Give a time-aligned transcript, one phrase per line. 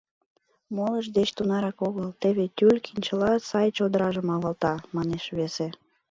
[0.75, 5.67] —Молыж деч тунарак огыл, теве Тюлькин чыла сай чодыражым авалта,— манеш весе.